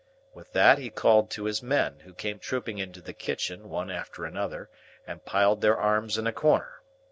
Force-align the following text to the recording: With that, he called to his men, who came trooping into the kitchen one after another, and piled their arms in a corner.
With 0.33 0.53
that, 0.53 0.79
he 0.79 0.89
called 0.89 1.29
to 1.29 1.43
his 1.45 1.61
men, 1.61 1.99
who 1.99 2.15
came 2.15 2.39
trooping 2.39 2.79
into 2.79 3.01
the 3.01 3.13
kitchen 3.13 3.69
one 3.69 3.91
after 3.91 4.25
another, 4.25 4.67
and 5.05 5.23
piled 5.23 5.61
their 5.61 5.77
arms 5.77 6.17
in 6.17 6.25
a 6.25 6.33
corner. 6.33 6.81